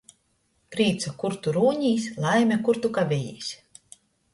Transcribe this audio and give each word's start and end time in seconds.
Prīca, 0.75 1.11
kur 1.25 1.37
tu 1.45 1.55
rūnīs, 1.59 2.11
laime, 2.27 2.61
kur 2.67 2.85
tu 2.87 2.95
kavejīs? 3.01 3.57